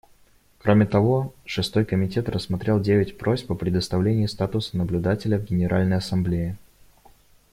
Кроме 0.57 0.87
того, 0.87 1.31
Шестой 1.45 1.85
комитет 1.85 2.27
рассмотрел 2.27 2.79
девять 2.81 3.19
просьб 3.19 3.51
о 3.51 3.55
предоставлении 3.55 4.25
статуса 4.25 4.75
наблюдателя 4.75 5.37
в 5.37 5.43
Генеральной 5.43 5.97
Ассамблее. 5.97 6.57